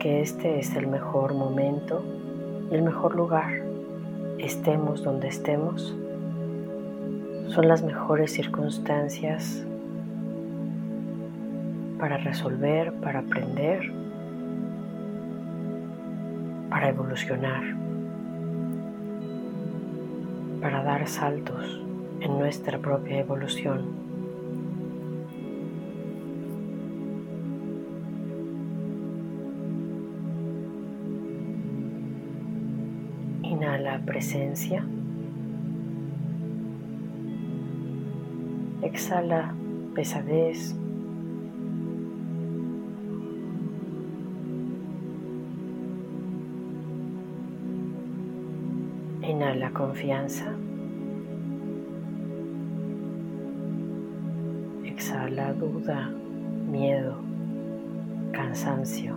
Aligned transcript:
que 0.00 0.22
este 0.22 0.58
es 0.58 0.74
el 0.76 0.86
mejor 0.86 1.34
momento 1.34 2.02
y 2.70 2.74
el 2.74 2.82
mejor 2.82 3.14
lugar. 3.14 3.52
Estemos 4.38 5.04
donde 5.04 5.28
estemos, 5.28 5.94
son 7.48 7.68
las 7.68 7.82
mejores 7.82 8.32
circunstancias 8.32 9.62
para 11.98 12.16
resolver, 12.16 12.94
para 12.94 13.18
aprender, 13.18 13.92
para 16.70 16.88
evolucionar, 16.88 17.62
para 20.62 20.82
dar 20.82 21.06
saltos 21.08 21.82
en 22.20 22.38
nuestra 22.38 22.78
propia 22.78 23.18
evolución. 23.18 24.09
Presencia. 34.10 34.84
Exhala 38.82 39.54
pesadez. 39.94 40.74
Inhala 49.22 49.70
confianza. 49.70 50.56
Exhala 54.84 55.52
duda, 55.52 56.10
miedo, 56.68 57.14
cansancio. 58.32 59.14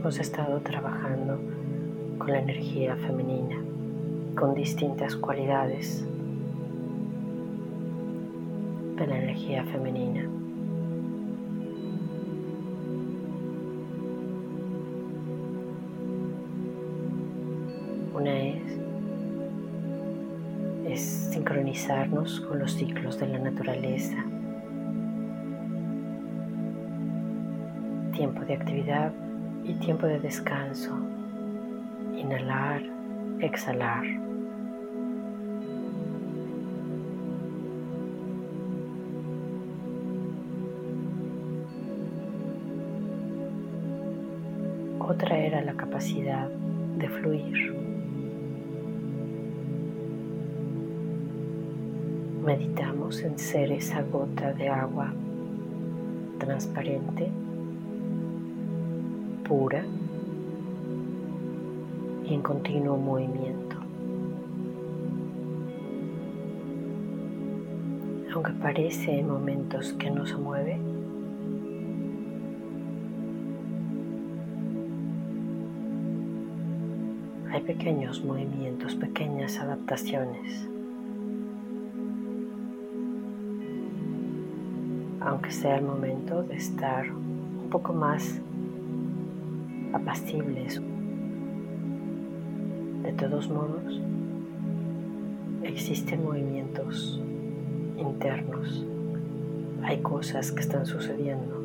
Hemos 0.00 0.18
estado 0.18 0.60
trabajando 0.60 1.38
con 2.16 2.32
la 2.32 2.38
energía 2.38 2.96
femenina, 2.96 3.56
con 4.34 4.54
distintas 4.54 5.14
cualidades 5.14 6.06
de 8.96 9.06
la 9.06 9.18
energía 9.18 9.62
femenina. 9.64 10.26
Una 18.14 18.38
es, 20.94 21.02
sincronizarnos 21.30 22.40
con 22.40 22.58
los 22.58 22.72
ciclos 22.72 23.20
de 23.20 23.28
la 23.28 23.38
naturaleza. 23.38 24.16
Tiempo 28.14 28.46
de 28.46 28.54
actividad 28.54 29.12
y 29.70 29.74
tiempo 29.74 30.06
de 30.06 30.18
descanso. 30.18 30.90
Inhalar, 32.16 32.82
exhalar. 33.38 34.04
Otra 44.98 45.38
era 45.38 45.62
la 45.62 45.74
capacidad 45.74 46.48
de 46.48 47.08
fluir. 47.08 47.74
Meditamos 52.44 53.22
en 53.22 53.38
ser 53.38 53.70
esa 53.70 54.02
gota 54.02 54.52
de 54.52 54.68
agua 54.68 55.12
transparente 56.38 57.30
pura 59.50 59.84
y 62.24 62.34
en 62.34 62.40
continuo 62.40 62.96
movimiento. 62.96 63.74
Aunque 68.32 68.52
parece 68.52 69.18
en 69.18 69.28
momentos 69.28 69.92
que 69.94 70.08
no 70.08 70.24
se 70.24 70.36
mueve, 70.36 70.78
hay 77.50 77.60
pequeños 77.62 78.24
movimientos, 78.24 78.94
pequeñas 78.94 79.58
adaptaciones. 79.58 80.68
Aunque 85.20 85.50
sea 85.50 85.74
el 85.74 85.84
momento 85.84 86.44
de 86.44 86.54
estar 86.54 87.10
un 87.10 87.68
poco 87.68 87.92
más 87.92 88.40
apacibles. 89.92 90.80
De 93.02 93.12
todos 93.12 93.48
modos, 93.48 94.00
existen 95.62 96.24
movimientos 96.24 97.20
internos, 97.98 98.84
hay 99.82 99.98
cosas 99.98 100.52
que 100.52 100.60
están 100.60 100.86
sucediendo. 100.86 101.60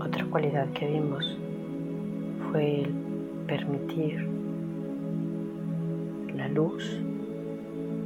Otra 0.00 0.24
cualidad 0.26 0.68
que 0.72 0.86
vimos 0.86 1.36
fue 2.50 2.82
el 2.82 2.94
permitir 3.46 4.43
luz, 6.54 7.00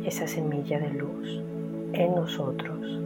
esa 0.05 0.27
semilla 0.27 0.79
de 0.79 0.91
luz 0.91 1.43
en 1.93 2.15
nosotros, 2.15 2.99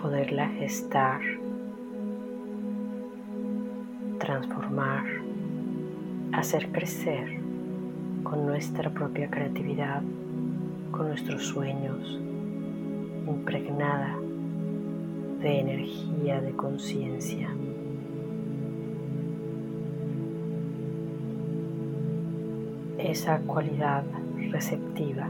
poderla 0.00 0.48
gestar, 0.50 1.20
transformar, 4.20 5.04
hacer 6.32 6.70
crecer 6.70 7.40
con 8.22 8.46
nuestra 8.46 8.90
propia 8.90 9.28
creatividad, 9.28 10.02
con 10.92 11.08
nuestros 11.08 11.46
sueños, 11.46 12.20
impregnada 13.26 14.16
de 15.40 15.58
energía, 15.58 16.40
de 16.40 16.52
conciencia. 16.52 17.48
Esa 23.10 23.38
cualidad 23.40 24.02
receptiva 24.50 25.28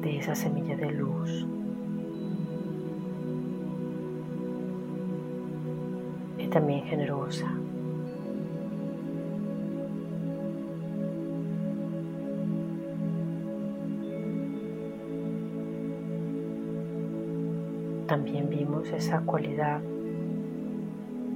de 0.00 0.18
esa 0.18 0.34
semilla 0.34 0.76
de 0.76 0.92
luz. 0.92 1.46
Y 6.38 6.46
también 6.46 6.84
generosa. 6.84 7.52
También 18.06 18.48
vimos 18.48 18.88
esa 18.90 19.20
cualidad 19.22 19.80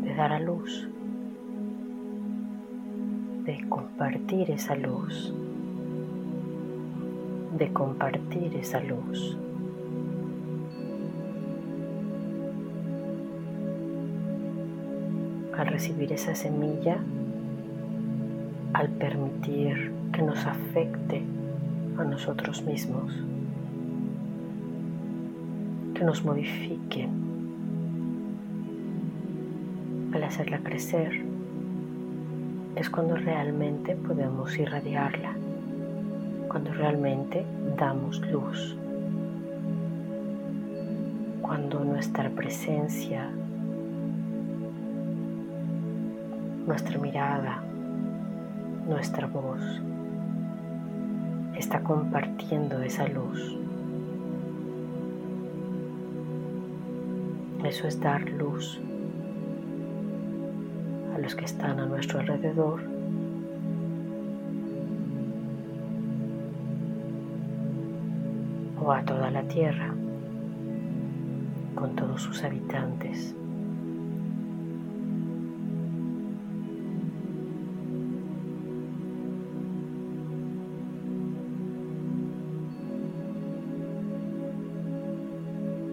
de 0.05 0.15
dar 0.15 0.33
a 0.33 0.39
luz 0.41 0.92
de 3.45 3.65
compartir 3.69 4.51
esa 4.51 4.75
luz, 4.75 5.35
de 7.59 7.73
compartir 7.73 8.55
esa 8.57 8.81
luz. 8.81 9.37
al 15.57 15.67
recibir 15.67 16.13
esa 16.13 16.35
semilla, 16.35 16.99
al 18.73 18.89
permitir 18.89 19.93
que 20.13 20.23
nos 20.23 20.45
afecte 20.47 21.23
a 21.99 22.05
nosotros 22.05 22.63
mismos, 22.63 23.13
que 25.95 26.05
nos 26.05 26.25
modifique, 26.25 27.09
al 30.13 30.25
hacerla 30.25 30.59
crecer, 30.61 31.32
es 32.77 32.89
cuando 32.89 33.17
realmente 33.17 33.95
podemos 33.95 34.59
irradiarla, 34.59 35.35
cuando 36.49 36.73
realmente 36.73 37.45
damos 37.77 38.21
luz, 38.31 38.77
cuando 41.43 41.85
nuestra 41.85 42.31
presencia, 42.31 43.31
nuestra 46.67 46.99
mirada, 46.99 47.63
nuestra 48.89 49.27
voz 49.27 49.61
está 51.57 51.81
compartiendo 51.83 52.81
esa 52.83 53.07
luz. 53.07 53.57
Eso 57.65 57.87
es 57.87 58.01
dar 58.01 58.29
luz 58.31 58.81
los 61.23 61.37
que 61.37 61.45
están 61.45 61.79
a 61.79 61.87
nuestro 61.87 62.21
alrededor. 62.21 62.83
o 68.85 68.93
a 68.93 69.01
toda 69.05 69.31
la 69.31 69.43
tierra 69.45 69.95
con 71.77 71.95
todos 71.95 72.21
sus 72.21 72.43
habitantes. 72.43 73.33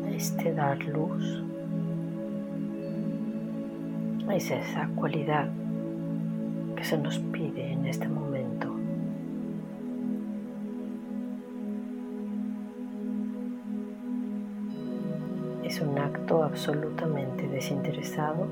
Este 0.07 0.53
dar 0.53 0.83
luz 0.85 1.43
es 4.31 4.51
esa 4.51 4.87
cualidad 4.95 5.49
que 6.75 6.83
se 6.83 6.97
nos 6.97 7.17
pide 7.19 7.71
en 7.71 7.85
este 7.85 8.07
momento. 8.07 8.75
Es 15.63 15.81
un 15.81 15.97
acto 15.97 16.43
absolutamente 16.43 17.47
desinteresado 17.47 18.47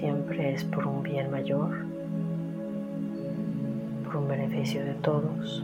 siempre 0.00 0.54
es 0.54 0.64
por 0.64 0.86
un 0.86 1.02
bien 1.02 1.30
mayor, 1.30 1.84
por 4.04 4.16
un 4.16 4.28
beneficio 4.28 4.82
de 4.82 4.94
todos. 4.94 5.62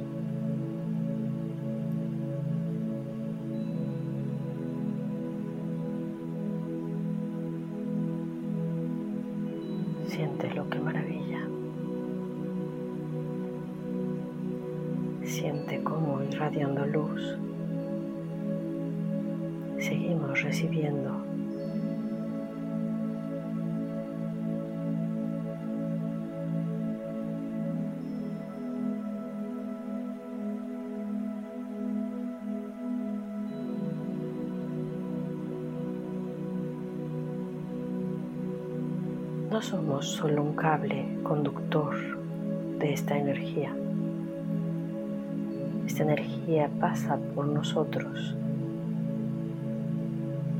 Siéntelo, 10.09 10.69
qué 10.71 10.79
maravilla. 10.79 11.47
Siente 15.25 15.83
cómo 15.83 16.23
irradiando 16.23 16.87
luz 16.87 17.39
seguimos 19.79 20.43
recibiendo. 20.43 21.36
No 39.57 39.63
somos 39.63 40.07
solo 40.07 40.43
un 40.43 40.53
cable 40.53 41.07
conductor 41.23 41.97
de 42.79 42.93
esta 42.93 43.17
energía. 43.17 43.75
Esta 45.87 46.03
energía 46.03 46.69
pasa 46.79 47.17
por 47.35 47.47
nosotros, 47.47 48.35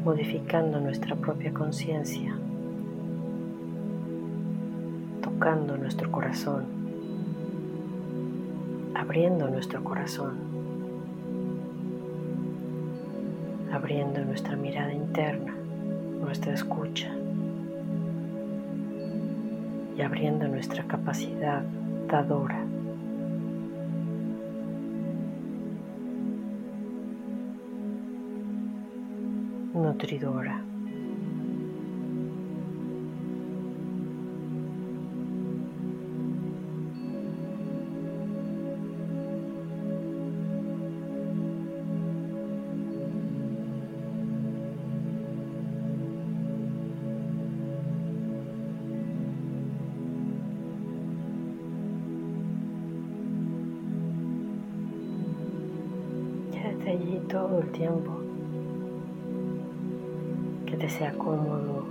modificando 0.03 0.81
nuestra 0.81 1.15
propia 1.15 1.53
conciencia, 1.53 2.39
tocando 5.23 5.77
nuestro 5.77 6.11
corazón, 6.11 6.65
abriendo 8.95 9.51
nuestro 9.51 9.85
corazón, 9.85 10.37
abriendo 13.71 14.25
nuestra 14.25 14.57
mirada 14.57 14.95
interna, 14.95 15.55
nuestra 16.19 16.55
escucha 16.55 17.15
y 19.97 20.03
abriendo 20.03 20.47
nuestra 20.49 20.85
capacidad 20.85 21.63
dadora. 22.09 22.67
nutridora. 29.97 30.63
Allí 56.87 57.21
todo 57.29 57.59
el 57.59 57.73
tiempo. 57.73 58.13
Que 60.67 60.77
te 60.77 60.89
sea 60.89 61.13
cómodo 61.15 61.85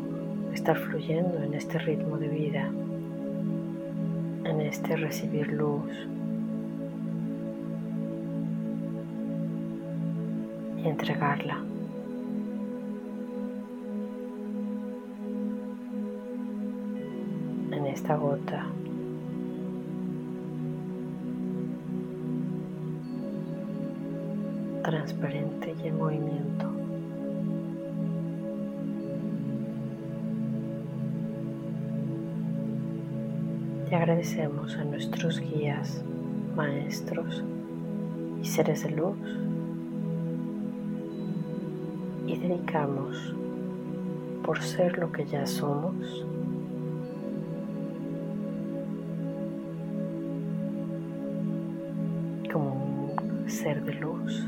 estar 0.54 0.78
fluyendo 0.78 1.44
en 1.44 1.54
este 1.54 1.80
ritmo 1.80 2.18
de 2.18 2.30
vida, 2.30 2.72
en 4.46 4.62
este 4.62 4.96
recibir 4.96 5.52
luz. 5.52 5.92
Y 10.82 10.88
entregarla. 10.88 11.58
En 17.72 17.86
esta 17.88 18.16
gota 18.16 18.66
transparente 24.86 25.76
y 25.84 25.88
en 25.88 25.98
movimiento. 25.98 26.70
Y 33.90 33.96
agradecemos 33.96 34.76
a 34.76 34.84
nuestros 34.84 35.40
guías, 35.40 36.04
maestros 36.56 37.44
y 38.44 38.46
seres 38.46 38.84
de 38.84 38.92
luz 38.92 39.18
y 42.28 42.38
dedicamos 42.38 43.34
por 44.44 44.62
ser 44.62 45.00
lo 45.00 45.12
que 45.12 45.26
ya 45.26 45.48
somos 45.48 45.96
como 52.52 52.74
un 52.74 53.50
ser 53.50 53.84
de 53.84 53.94
luz 53.96 54.48